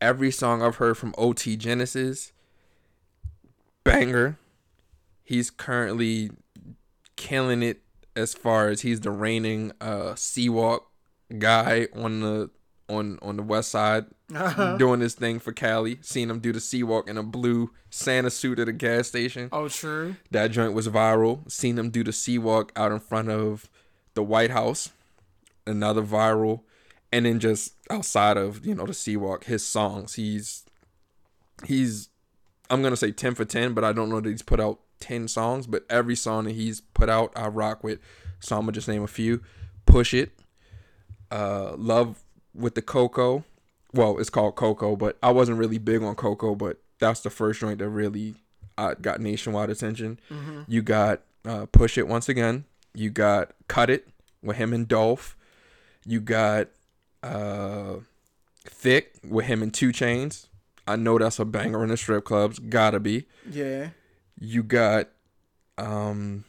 Every 0.00 0.30
song 0.30 0.62
I've 0.62 0.76
heard 0.76 0.96
from 0.98 1.14
OT 1.18 1.56
Genasis, 1.56 2.32
banger. 3.84 4.38
He's 5.22 5.50
currently 5.50 6.30
killing 7.16 7.62
it 7.62 7.82
as 8.16 8.34
far 8.34 8.68
as 8.68 8.82
he's 8.82 9.00
the 9.00 9.10
reigning 9.10 9.72
uh 9.80 10.14
C-Walk 10.14 10.90
guy 11.38 11.88
on 11.94 12.20
the 12.20 12.50
on 12.88 13.18
on 13.22 13.36
the 13.36 13.42
west 13.42 13.70
side 13.70 14.04
doing 14.78 15.00
this 15.00 15.14
thing 15.14 15.38
for 15.38 15.52
Cali. 15.52 15.98
Seeing 16.02 16.28
him 16.30 16.40
do 16.40 16.52
the 16.52 16.60
C-Walk 16.60 17.08
in 17.08 17.16
a 17.16 17.22
blue 17.22 17.70
Santa 17.90 18.30
suit 18.30 18.58
at 18.58 18.68
a 18.68 18.72
gas 18.72 19.08
station. 19.08 19.48
oh, 19.52 19.68
true. 19.68 20.16
That 20.30 20.50
joint 20.50 20.74
was 20.74 20.88
viral. 20.88 21.50
Seen 21.50 21.78
him 21.78 21.90
do 21.90 22.02
the 22.02 22.12
C-walk 22.12 22.72
out 22.74 22.90
in 22.92 23.00
front 23.00 23.30
of 23.30 23.68
the 24.14 24.22
White 24.22 24.50
House. 24.50 24.90
Another 25.66 26.02
viral. 26.02 26.62
And 27.12 27.26
then 27.26 27.38
just 27.38 27.74
outside 27.90 28.36
of, 28.36 28.66
you 28.66 28.74
know, 28.74 28.86
the 28.86 28.94
C-walk, 28.94 29.44
his 29.44 29.64
songs. 29.64 30.14
He's 30.14 30.64
he's 31.64 32.08
I'm 32.70 32.82
gonna 32.82 32.96
say 32.96 33.12
ten 33.12 33.34
for 33.34 33.44
ten, 33.44 33.72
but 33.72 33.84
I 33.84 33.92
don't 33.92 34.10
know 34.10 34.20
that 34.20 34.28
he's 34.28 34.42
put 34.42 34.58
out 34.60 34.80
ten 35.00 35.28
songs, 35.28 35.66
but 35.66 35.84
every 35.90 36.16
song 36.16 36.44
that 36.44 36.52
he's 36.52 36.80
put 36.80 37.08
out 37.08 37.32
I 37.36 37.48
rock 37.48 37.84
with. 37.84 37.98
So 38.40 38.56
I'm 38.56 38.62
gonna 38.62 38.72
just 38.72 38.88
name 38.88 39.02
a 39.02 39.08
few. 39.08 39.42
Push 39.86 40.14
It. 40.14 40.32
Uh 41.30 41.74
Love 41.76 42.24
with 42.54 42.74
the 42.74 42.82
Coco. 42.82 43.44
Well, 43.92 44.18
it's 44.18 44.30
called 44.30 44.56
Coco, 44.56 44.96
but 44.96 45.16
I 45.22 45.30
wasn't 45.30 45.58
really 45.58 45.78
big 45.78 46.02
on 46.02 46.14
Coco, 46.16 46.54
but 46.54 46.78
that's 46.98 47.20
the 47.20 47.30
first 47.30 47.60
joint 47.60 47.78
that 47.78 47.88
really 47.88 48.34
uh, 48.76 48.94
got 48.94 49.20
nationwide 49.20 49.70
attention. 49.70 50.18
Mm-hmm. 50.30 50.62
You 50.66 50.82
got 50.82 51.22
uh, 51.44 51.66
Push 51.66 51.98
It 51.98 52.08
once 52.08 52.28
again. 52.28 52.64
You 52.94 53.10
got 53.10 53.52
Cut 53.68 53.90
It 53.90 54.08
with 54.42 54.56
him 54.56 54.72
and 54.72 54.88
Dolph. 54.88 55.36
You 56.04 56.20
got 56.20 56.68
uh, 57.22 57.96
Thick 58.64 59.12
with 59.26 59.46
him 59.46 59.62
and 59.62 59.72
2 59.72 59.90
Chainz. 59.90 60.46
I 60.86 60.96
know 60.96 61.18
that's 61.18 61.38
a 61.38 61.44
banger 61.44 61.82
in 61.82 61.90
the 61.90 61.96
strip 61.96 62.24
clubs. 62.24 62.58
Gotta 62.58 63.00
be. 63.00 63.26
Yeah. 63.48 63.90
You 64.44 64.62
got 64.62 65.08
um, 65.78 66.44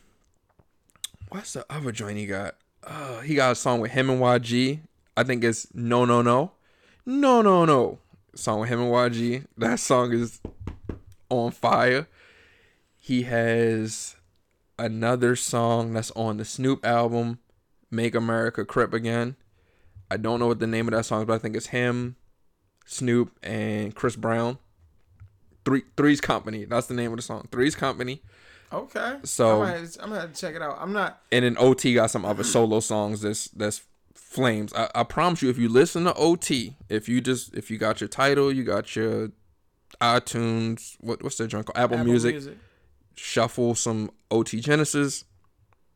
what's 1.30 1.54
the 1.54 1.66
other 1.70 1.94
joint 1.94 2.18
he 2.18 2.25
got? 2.25 2.56
Uh, 2.84 3.22
he 3.22 3.36
got 3.36 3.54
a 3.54 3.56
song 3.56 3.80
with 3.80 3.92
him 3.92 4.10
and 4.10 4.20
YG. 4.20 4.82
I 5.16 5.24
think 5.24 5.46
it's 5.46 5.74
No 5.74 6.04
No 6.04 6.22
No, 6.22 6.52
No 7.06 7.42
No 7.42 7.64
No. 7.64 8.00
Song 8.36 8.60
with 8.60 8.70
him 8.70 8.82
and 8.82 8.92
YG. 8.92 9.46
That 9.58 9.80
song 9.80 10.12
is 10.12 10.42
on 11.30 11.52
fire. 11.52 12.10
He 12.98 13.24
has 13.24 14.18
another 14.78 15.38
song 15.38 15.94
that's 15.94 16.12
on 16.12 16.36
the 16.36 16.46
Snoop 16.46 16.86
album, 16.86 17.40
Make 17.90 18.14
America 18.14 18.66
Crip 18.66 18.94
Again. 18.94 19.38
I 20.12 20.18
don't 20.18 20.42
know 20.42 20.48
what 20.48 20.60
the 20.60 20.68
name 20.68 20.90
of 20.90 20.94
that 20.94 21.06
song 21.06 21.22
is, 21.22 21.28
but 21.28 21.36
I 21.36 21.38
think 21.38 21.56
it's 21.56 21.68
him, 21.68 22.18
Snoop, 22.86 23.32
and 23.42 23.96
Chris 23.96 24.18
Brown. 24.18 24.58
Three 25.65 25.84
Three's 25.98 26.22
Company. 26.22 26.65
That's 26.65 26.88
the 26.88 26.93
name 26.93 27.12
of 27.12 27.17
the 27.17 27.24
song. 27.24 27.48
Three's 27.51 27.75
Company. 27.75 28.22
Okay. 28.72 29.17
So- 29.24 29.63
I'm 29.63 29.74
gonna, 29.75 29.88
I'm 30.01 30.10
gonna 30.10 30.34
check 30.34 30.55
it 30.55 30.62
out. 30.62 30.77
I'm 30.79 30.93
not. 30.93 31.22
And 31.31 31.43
then 31.45 31.55
OT 31.60 31.93
got 31.93 32.12
some 32.12 32.24
other 32.25 32.43
solo 32.43 32.79
songs 32.79 33.22
that's 33.22 33.48
that's 33.50 33.81
flames. 34.13 34.74
I, 34.74 34.89
I 34.95 35.03
promise 35.03 35.41
you, 35.41 35.50
if 35.50 35.57
you 35.57 35.69
listen 35.69 36.03
to 36.05 36.13
OT, 36.15 36.75
if 36.89 37.07
you 37.10 37.22
just 37.22 37.53
if 37.55 37.69
you 37.72 37.77
got 37.77 38.01
your 38.01 38.07
Tidal, 38.07 38.51
you 38.51 38.63
got 38.63 38.95
your 38.95 39.29
iTunes, 40.01 40.98
what 41.00 41.24
what's 41.24 41.38
that 41.38 41.48
junk 41.48 41.67
called? 41.67 41.77
Apple, 41.77 41.98
Apple 41.98 42.05
Music, 42.12 42.36
shuffle 43.15 43.75
some 43.75 44.12
OT 44.31 44.60
Genasis, 44.60 45.24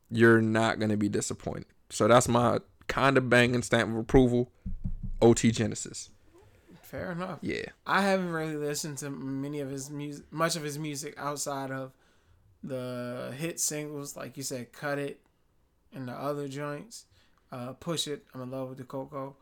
you're 0.10 0.42
not 0.42 0.80
gonna 0.80 0.98
be 0.98 1.10
disappointed. 1.10 1.66
So 1.90 2.08
that's 2.08 2.28
my 2.28 2.60
kind 2.88 3.18
of 3.18 3.30
banging 3.30 3.62
stamp 3.64 3.92
of 3.92 3.98
approval. 3.98 4.52
OT 5.22 5.52
Genasis. 5.52 6.10
Fair 6.90 7.12
enough. 7.12 7.38
Yeah. 7.42 7.66
I 7.86 8.02
haven't 8.02 8.32
really 8.32 8.56
listened 8.56 8.98
to 9.00 9.10
many 9.12 9.60
of 9.60 9.70
his 9.70 9.92
music, 9.92 10.26
much 10.32 10.56
of 10.56 10.64
his 10.64 10.80
music 10.80 11.14
outside 11.18 11.70
of 11.70 11.92
the 12.64 13.32
hit 13.38 13.60
singles, 13.60 14.16
like 14.18 14.36
you 14.38 14.44
said, 14.44 14.74
"Cut 14.74 14.98
It" 14.98 15.20
and 15.94 16.08
the 16.08 16.14
other 16.14 16.48
joints. 16.48 17.06
Uh, 17.52 17.74
"Push 17.74 18.08
It," 18.08 18.26
I'm 18.34 18.42
in 18.42 18.52
love 18.52 18.70
with 18.70 18.80
the 18.80 18.84
Coco. 18.86 19.36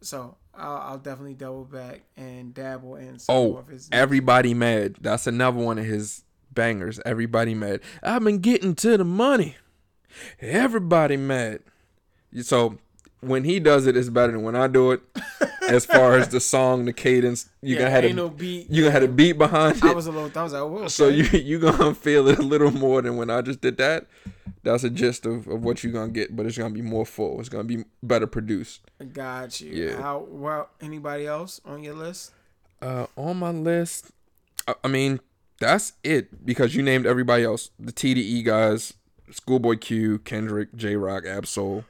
So 0.00 0.36
I'll, 0.54 0.76
I'll 0.78 0.98
definitely 0.98 1.34
double 1.34 1.64
back 1.66 2.00
and 2.16 2.54
dabble 2.54 2.96
in 2.96 3.18
some 3.18 3.34
Oh, 3.36 3.56
of 3.58 3.68
his. 3.68 3.90
Everybody 3.92 4.54
Mad. 4.54 4.96
That's 5.02 5.26
another 5.26 5.58
one 5.58 5.78
of 5.78 5.84
his 5.84 6.24
bangers. 6.50 6.98
Everybody 7.04 7.54
Mad. 7.54 7.80
I've 8.02 8.24
been 8.24 8.38
getting 8.38 8.74
to 8.76 8.96
the 8.96 9.04
money. 9.04 9.56
Everybody 10.40 11.16
mad. 11.18 11.60
So 12.42 12.78
when 13.20 13.44
he 13.44 13.60
does 13.60 13.86
it, 13.86 13.96
it's 13.96 14.08
better 14.08 14.32
than 14.32 14.42
when 14.42 14.56
I 14.56 14.66
do 14.66 14.92
it. 14.92 15.02
as 15.70 15.86
far 15.86 16.16
as 16.16 16.28
the 16.28 16.40
song, 16.40 16.84
the 16.84 16.92
cadence, 16.92 17.48
you 17.62 17.74
yeah, 17.74 17.80
gonna 17.80 17.90
have 17.90 18.04
a, 18.04 18.12
no 18.12 18.28
beat. 18.28 18.70
you 18.70 18.82
gonna 18.82 18.92
have 18.92 19.02
a 19.02 19.08
beat 19.08 19.32
behind 19.38 19.82
I 19.82 19.92
was 19.92 20.06
a 20.06 20.12
little. 20.12 20.30
I 20.34 20.42
was 20.42 20.52
like, 20.52 20.62
okay. 20.62 20.88
So 20.88 21.08
you 21.08 21.24
you 21.38 21.58
gonna 21.58 21.94
feel 21.94 22.28
it 22.28 22.38
a 22.38 22.42
little 22.42 22.70
more 22.70 23.02
than 23.02 23.16
when 23.16 23.30
I 23.30 23.42
just 23.42 23.60
did 23.60 23.76
that. 23.78 24.06
That's 24.62 24.84
a 24.84 24.90
gist 24.90 25.24
of, 25.24 25.46
of 25.46 25.64
what 25.64 25.82
you're 25.82 25.92
gonna 25.92 26.12
get, 26.12 26.36
but 26.36 26.46
it's 26.46 26.58
gonna 26.58 26.74
be 26.74 26.82
more 26.82 27.06
full. 27.06 27.40
It's 27.40 27.48
gonna 27.48 27.64
be 27.64 27.84
better 28.02 28.26
produced. 28.26 28.80
got 29.12 29.60
you. 29.60 29.72
Yeah. 29.72 30.00
How 30.00 30.26
well? 30.28 30.68
Anybody 30.80 31.26
else 31.26 31.60
on 31.64 31.82
your 31.82 31.94
list? 31.94 32.32
Uh, 32.82 33.06
on 33.16 33.38
my 33.38 33.50
list, 33.50 34.10
I, 34.66 34.74
I 34.84 34.88
mean, 34.88 35.20
that's 35.60 35.92
it 36.02 36.44
because 36.44 36.74
you 36.74 36.82
named 36.82 37.06
everybody 37.06 37.44
else. 37.44 37.70
The 37.78 37.92
TDE 37.92 38.44
guys, 38.44 38.94
Schoolboy 39.30 39.76
Q, 39.76 40.18
Kendrick, 40.20 40.74
Jay 40.74 40.96
Rock, 40.96 41.24
Ab-Soul. 41.26 41.84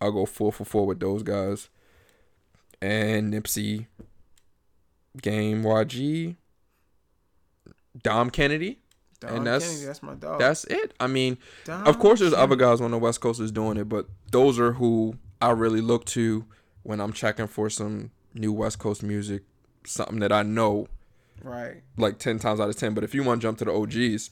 I'll 0.00 0.12
go 0.12 0.26
four 0.26 0.52
for 0.52 0.64
four 0.64 0.86
with 0.86 1.00
those 1.00 1.22
guys. 1.22 1.68
And 2.82 3.32
Nipsey, 3.32 3.86
Game 5.20 5.62
YG, 5.62 6.36
Dom 8.02 8.30
Kennedy. 8.30 8.78
Don 9.20 9.36
And 9.36 9.46
that's- 9.46 9.66
Kennedy, 9.68 9.86
that's 9.86 10.02
my 10.02 10.14
dog. 10.14 10.38
That's 10.38 10.64
it. 10.64 10.94
I 10.98 11.06
mean, 11.06 11.36
Don 11.64 11.86
of 11.86 11.98
course, 11.98 12.20
there's 12.20 12.32
other 12.32 12.56
guys 12.56 12.80
on 12.80 12.90
the 12.90 12.98
West 12.98 13.20
Coast 13.20 13.38
is 13.40 13.52
doing 13.52 13.76
it, 13.76 13.88
but 13.88 14.06
those 14.32 14.58
are 14.58 14.72
who 14.72 15.14
I 15.42 15.50
really 15.50 15.82
look 15.82 16.06
to 16.06 16.46
when 16.82 17.00
I'm 17.00 17.12
checking 17.12 17.46
for 17.46 17.68
some 17.68 18.10
new 18.32 18.52
West 18.52 18.78
Coast 18.78 19.02
music, 19.02 19.42
something 19.84 20.20
that 20.20 20.32
I 20.32 20.42
know 20.42 20.88
Right. 21.42 21.82
like 21.98 22.18
10 22.18 22.38
times 22.38 22.60
out 22.60 22.70
of 22.70 22.76
10. 22.76 22.94
But 22.94 23.04
if 23.04 23.14
you 23.14 23.22
want 23.22 23.40
to 23.42 23.46
jump 23.46 23.58
to 23.58 23.64
the 23.66 23.72
OGs, 23.72 24.30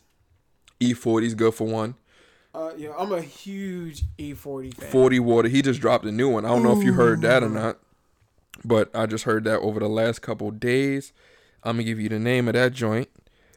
E40's 0.81 1.35
good 1.35 1.53
for 1.55 1.67
one. 1.67 1.97
Uh, 2.55 2.71
yeah, 2.79 2.93
I'm 2.99 3.13
a 3.13 3.21
huge 3.21 4.05
E40 4.19 4.71
fan. 4.75 4.91
40 4.91 5.21
Water, 5.21 5.49
he 5.49 5.61
just 5.61 5.81
dropped 5.81 6.07
a 6.07 6.13
new 6.13 6.31
one. 6.31 6.47
I 6.47 6.49
don't 6.49 6.63
know 6.63 6.79
if 6.79 6.83
you 6.85 6.95
heard 6.95 7.21
that 7.21 7.43
or 7.43 7.51
not, 7.51 7.79
but 8.65 8.95
I 8.95 9.07
just 9.07 9.25
heard 9.25 9.45
that 9.45 9.61
over 9.61 9.81
the 9.81 9.89
last 9.89 10.21
couple 10.23 10.51
days. 10.51 11.13
I'm 11.65 11.77
going 11.77 11.87
to 11.87 11.91
give 11.91 12.01
you 12.01 12.09
the 12.09 12.19
name 12.19 12.49
of 12.49 12.55
that 12.55 12.73
joint. 12.73 13.09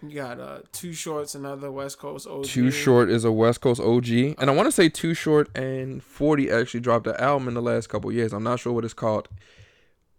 You 0.02 0.16
got 0.16 0.40
uh, 0.40 0.60
Too 0.72 0.94
Shorts, 0.94 1.36
another 1.36 1.72
West 1.72 2.00
Coast 2.00 2.28
OG. 2.28 2.46
Too 2.46 2.72
Short 2.72 3.10
is 3.10 3.24
a 3.24 3.32
West 3.32 3.62
Coast 3.62 3.80
OG. 3.80 4.10
And 4.10 4.50
I 4.50 4.52
want 4.52 4.66
to 4.66 4.72
say 4.72 4.90
Too 4.90 5.14
Short 5.14 5.56
and 5.56 6.04
40 6.04 6.50
actually 6.50 6.80
dropped 6.80 7.06
an 7.06 7.16
album 7.18 7.48
in 7.48 7.54
the 7.54 7.62
last 7.62 7.88
couple 7.88 8.12
years. 8.12 8.34
I'm 8.34 8.44
not 8.44 8.60
sure 8.60 8.74
what 8.74 8.84
it's 8.84 8.96
called, 8.96 9.30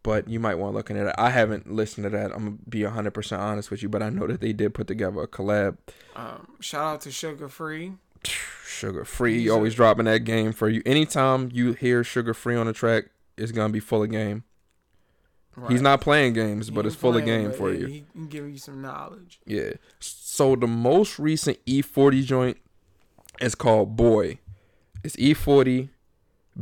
but 0.05 0.29
you 0.29 0.38
might 0.38 0.55
want 0.55 0.73
to 0.73 0.76
look 0.76 0.91
into 0.91 1.02
that. 1.02 1.19
I 1.19 1.31
haven't 1.31 1.73
listened 1.73 2.05
to 2.05 2.11
that. 2.11 2.31
I'm 2.33 2.59
to 2.59 2.71
be 2.71 2.81
100% 2.81 3.38
honest 3.38 3.73
with 3.73 3.83
you, 3.83 3.88
but 3.88 4.02
I 4.05 4.11
know 4.11 4.29
that 4.29 4.41
they 4.41 4.52
did 4.52 4.73
put 4.73 4.87
together 4.87 5.21
a 5.21 5.26
collab. 5.26 5.79
Um, 6.14 6.47
shout 6.61 6.85
out 6.95 7.00
to 7.02 7.09
Suga 7.09 7.50
Free. 7.50 7.95
Suga 8.25 9.05
Free, 9.05 9.49
a- 9.49 9.52
always 9.52 9.75
dropping 9.75 10.05
that 10.05 10.21
game 10.21 10.52
for 10.52 10.69
you. 10.69 10.81
Anytime 10.87 11.50
you 11.52 11.73
hear 11.73 12.02
Suga 12.02 12.37
Free 12.37 12.55
on 12.55 12.67
the 12.67 12.73
track, 12.73 13.07
it's 13.37 13.50
going 13.50 13.69
to 13.69 13.73
be 13.73 13.81
full 13.81 14.05
of 14.05 14.11
game. 14.12 14.45
He's 15.68 15.82
not 15.82 16.00
playing 16.00 16.32
games, 16.32 16.68
He 16.68 16.75
but 16.75 16.87
it's 16.87 16.97
full 16.97 17.16
of 17.16 17.25
game 17.25 17.52
for 17.52 17.71
yeah, 17.71 17.80
you. 17.80 17.87
He 17.87 18.04
can 18.12 18.26
give 18.28 18.49
you 18.49 18.56
some 18.56 18.80
knowledge. 18.80 19.38
Yeah. 19.44 19.73
So 20.00 20.56
the 20.56 20.66
most 20.66 21.18
recent 21.18 21.62
E40 21.66 22.25
joint 22.25 22.56
is 23.40 23.54
called 23.54 23.97
Boy. 23.97 24.38
It's 25.04 25.16
E40, 25.16 25.90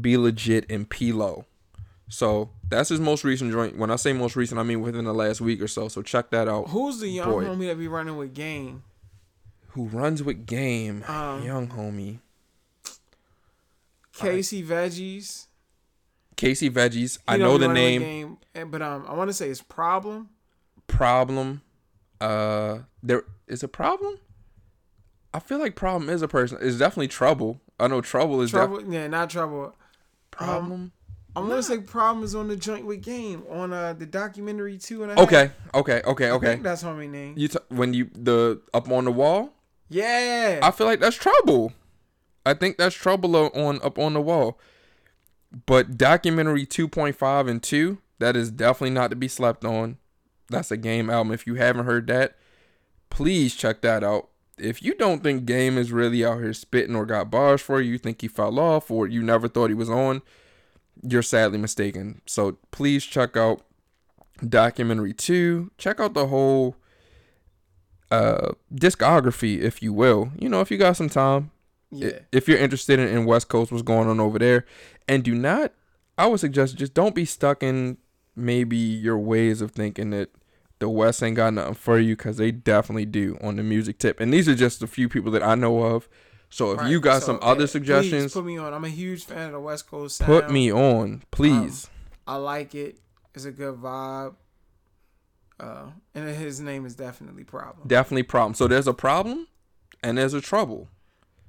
B-Legit, 0.00 0.70
and 0.70 0.88
P-Lo. 0.88 1.44
So 2.09 2.50
that's 2.68 2.88
his 2.88 2.99
most 2.99 3.23
recent 3.23 3.52
joint. 3.52 3.78
When 3.78 3.90
I 3.90 3.97
say 3.97 4.12
most 4.12 4.35
recent, 4.35 4.59
I 4.59 4.64
mean 4.64 4.80
within 4.80 5.04
the 5.04 5.14
last 5.14 5.40
week 5.40 5.62
or 5.62 5.68
so. 5.68 5.87
So 5.87 6.02
check 6.02 6.30
that 6.30 6.49
out. 6.49 6.68
Who's 6.70 6.99
the 6.99 7.09
young 7.09 7.30
Boy. 7.30 7.44
homie 7.44 7.68
that 7.68 7.78
be 7.78 7.87
running 7.87 8.16
with 8.16 8.35
Game? 8.35 8.82
Who 9.75 9.85
runs 9.85 10.23
with 10.23 10.47
game? 10.47 11.04
Um, 11.06 11.44
Young 11.44 11.68
homie. 11.68 12.18
Casey 14.12 14.64
Veggies. 14.64 15.47
Casey 16.37 16.70
Veggies. 16.70 17.16
He 17.18 17.18
I 17.28 17.37
know 17.37 17.58
the 17.58 17.68
name. 17.68 18.02
Game, 18.02 18.38
eh, 18.54 18.64
but 18.64 18.82
um, 18.82 19.04
I 19.08 19.14
want 19.14 19.28
to 19.28 19.34
say 19.34 19.49
it's 19.49 19.62
Problem. 19.62 20.28
Problem. 20.87 21.62
Uh, 22.20 22.80
there 23.02 23.25
is 23.49 23.62
a 23.62 23.68
problem. 23.68 24.18
I 25.32 25.38
feel 25.38 25.58
like 25.58 25.76
problem 25.76 26.10
is 26.10 26.22
a 26.22 26.28
person. 26.28 26.58
It's 26.60 26.76
definitely 26.78 27.08
trouble. 27.08 27.60
I 27.78 27.87
know 27.88 28.00
trouble 28.00 28.40
is 28.42 28.50
Trouble, 28.50 28.80
Def- 28.80 28.92
yeah, 28.92 29.06
not 29.06 29.30
Trouble. 29.30 29.75
problem. 30.30 30.92
I'm 31.37 31.49
gonna 31.49 31.62
say 31.62 31.78
Problem 31.78 32.25
is 32.25 32.34
on 32.34 32.49
the 32.49 32.56
joint 32.56 32.84
with 32.84 33.02
Game 33.02 33.44
on 33.49 33.72
uh 33.72 33.92
the 33.92 34.04
documentary 34.04 34.76
two 34.76 35.04
and. 35.04 35.16
Okay, 35.18 35.50
okay, 35.72 36.02
okay, 36.02 36.02
okay. 36.04 36.26
I 36.28 36.30
okay. 36.32 36.46
think 36.49 36.62
that's 36.64 36.82
homie 36.82 37.08
name. 37.08 37.34
You 37.38 37.49
t- 37.49 37.58
when 37.68 37.94
you 37.94 38.10
the 38.12 38.60
up 38.75 38.90
on 38.90 39.04
the 39.04 39.12
wall, 39.12 39.54
Yeah. 39.88 40.58
I 40.62 40.72
feel 40.72 40.87
like 40.88 40.99
that's 41.00 41.16
trouble. 41.16 41.72
I 42.44 42.54
think 42.54 42.76
that's 42.78 42.96
trouble 42.96 43.37
on 43.37 43.80
up 43.82 43.99
on 43.99 44.14
the 44.14 44.20
wall. 44.20 44.58
But 45.66 45.97
documentary 45.97 46.66
2.5 46.66 47.50
and 47.50 47.62
2, 47.62 47.99
that 48.19 48.37
is 48.37 48.50
definitely 48.50 48.95
not 48.95 49.11
to 49.11 49.16
be 49.16 49.28
slept 49.28 49.64
on. 49.64 49.99
That's 50.49 50.71
a 50.71 50.76
game 50.76 51.11
album. 51.11 51.33
If 51.33 51.47
you 51.47 51.57
haven't 51.57 51.87
heard 51.87 52.07
that, 52.09 52.37
please 53.09 53.54
check 53.54 53.80
that 53.83 54.04
out. 54.04 54.28
If 54.59 54.83
you 54.83 54.95
don't 54.95 55.23
think 55.23 55.47
Game 55.47 55.78
is 55.78 55.90
really 55.90 56.25
out 56.25 56.40
here 56.40 56.52
spitting 56.52 56.95
or 56.95 57.07
got 57.07 57.30
bars 57.30 57.62
for 57.62 57.80
you, 57.80 57.92
you 57.92 57.99
think 57.99 58.21
he 58.21 58.28
fell 58.28 58.59
off 58.59 58.90
or 58.90 59.07
you 59.07 59.23
never 59.23 59.49
thought 59.49 59.71
he 59.71 59.75
was 59.75 59.88
on, 59.88 60.21
you're 61.02 61.23
sadly 61.23 61.57
mistaken. 61.57 62.21
So 62.26 62.59
please 62.71 63.07
check 63.07 63.37
out 63.37 63.62
documentary 64.47 65.14
2. 65.14 65.71
Check 65.78 65.99
out 65.99 66.14
the 66.14 66.26
whole 66.26 66.76
uh 68.11 68.52
discography 68.75 69.61
if 69.61 69.83
you 69.83 69.92
will 69.92 70.33
you 70.37 70.49
know 70.49 70.61
if 70.61 70.71
you 70.71 70.76
got 70.76 70.97
some 70.97 71.09
time 71.09 71.50
yeah. 71.92 72.11
if 72.33 72.49
you're 72.49 72.59
interested 72.59 72.99
in, 72.99 73.09
in 73.09 73.25
west 73.25 73.49
coast 73.49 73.71
what's 73.71 73.83
going 73.83 74.09
on 74.09 74.19
over 74.19 74.38
there 74.38 74.64
and 75.11 75.25
do 75.25 75.35
not 75.35 75.73
i 76.17 76.26
would 76.26 76.40
suggest 76.40 76.76
just 76.76 76.95
don't 76.95 77.14
be 77.14 77.25
stuck 77.25 77.62
in 77.62 77.99
maybe 78.37 78.76
your 78.76 79.19
ways 79.19 79.61
of 79.61 79.73
thinking 79.73 80.11
that 80.11 80.31
the 80.79 80.88
west 80.88 81.23
ain't 81.23 81.37
got 81.37 81.52
nothing 81.52 81.75
for 81.75 81.99
you 81.99 82.17
because 82.17 82.37
they 82.38 82.50
definitely 82.50 83.05
do 83.05 83.37
on 83.43 83.57
the 83.57 83.62
music 83.62 83.99
tip 83.99 84.21
and 84.21 84.33
these 84.33 84.49
are 84.49 84.55
just 84.55 84.83
a 84.83 84.87
few 84.87 85.09
people 85.09 85.31
that 85.31 85.43
i 85.43 85.55
know 85.55 85.83
of 85.83 86.09
so 86.49 86.73
if 86.73 86.79
Right, 86.79 86.90
you 86.90 87.00
got 87.00 87.21
so, 87.23 87.26
some 87.26 87.38
yeah, 87.43 87.49
other 87.49 87.67
suggestions 87.67 88.33
put 88.33 88.45
me 88.45 88.57
on. 88.59 88.75
I'm 88.75 88.85
a 88.85 88.88
huge 88.88 89.25
fan 89.25 89.47
of 89.47 89.52
the 89.52 89.61
West 89.61 89.88
Coast 89.88 90.17
sound. 90.17 90.26
put 90.26 90.50
me 90.50 90.73
on 90.73 91.23
please 91.31 91.88
I 92.26 92.37
like 92.37 92.75
it. 92.75 92.99
It's 93.35 93.45
a 93.45 93.52
good 93.52 93.76
vibe. 93.76 94.35
Uh, 95.59 95.90
and 96.14 96.29
his 96.29 96.61
name 96.61 96.87
is 96.87 96.95
definitely 96.95 97.45
Problem. 97.45 97.87
definitely 97.87 98.23
problem 98.23 98.55
so 98.55 98.67
there's 98.67 98.87
a 98.88 98.95
problem 98.95 99.47
and 100.02 100.17
there's 100.19 100.33
a 100.35 100.40
trouble 100.40 100.88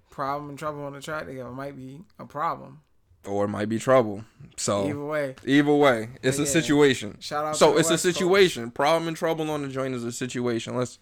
Problem 0.09 0.49
and 0.49 0.59
trouble 0.59 0.83
on 0.83 0.91
the 0.93 0.99
track 1.01 1.25
together 1.25 1.49
might 1.51 1.75
be 1.77 2.01
a 2.19 2.25
problem. 2.25 2.81
Or 3.27 3.45
it 3.45 3.49
might 3.49 3.69
be 3.69 3.77
trouble 3.79 4.23
so 4.57 4.87
Either 4.87 5.05
way, 5.05 5.35
either 5.45 5.73
way 5.73 6.09
it's 6.23 6.37
a 6.37 6.41
Yeah. 6.41 6.47
situation 6.47 7.17
shout 7.19 7.45
out. 7.45 7.55
So 7.57 7.73
the 7.73 7.79
it's 7.79 7.89
a 7.89 7.93
West 7.93 8.03
Coast. 8.03 8.15
situation. 8.17 8.71
Problem 8.71 9.07
and 9.07 9.15
trouble 9.17 9.49
on 9.49 9.61
the 9.61 9.67
joint 9.69 9.93
is 9.95 10.03
a 10.03 10.11
situation. 10.11 10.75
Let's 10.75 10.99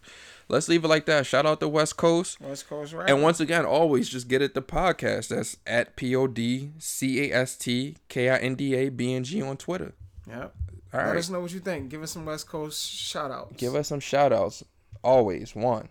let's 0.47 0.67
leave 0.69 0.83
it 0.83 0.87
like 0.87 1.05
that. 1.07 1.25
Shout 1.25 1.45
out 1.45 1.59
to 1.59 1.67
West 1.67 1.97
Coast. 1.97 2.39
West 2.41 2.67
Coast, 2.69 2.93
right? 2.93 3.09
And 3.09 3.21
once 3.21 3.39
again, 3.39 3.65
always 3.65 4.07
just 4.09 4.27
get 4.27 4.41
it 4.41 4.53
the 4.53 4.61
podcast. 4.61 5.29
That's 5.29 5.57
at 5.67 5.95
P 5.95 6.15
O 6.15 6.27
D 6.27 6.71
C 6.77 7.29
A 7.31 7.35
S 7.35 7.55
T 7.57 7.97
K 8.07 8.29
I 8.29 8.37
N 8.37 8.55
D 8.55 8.75
A 8.75 8.89
B 8.89 9.13
N 9.13 9.23
G 9.23 9.41
on 9.41 9.57
Twitter. 9.57 9.93
Yep. 10.27 10.53
All 10.93 10.99
Let 10.99 11.07
right. 11.07 11.17
us 11.17 11.29
know 11.29 11.39
what 11.41 11.51
you 11.53 11.59
think. 11.59 11.89
Give 11.89 12.01
us 12.03 12.11
some 12.11 12.25
West 12.25 12.47
Coast 12.47 12.89
shout 12.89 13.31
outs. 13.31 13.55
Give 13.57 13.75
us 13.75 13.87
some 13.89 13.99
shout 13.99 14.31
outs. 14.33 14.63
Always 15.03 15.55
one. 15.55 15.89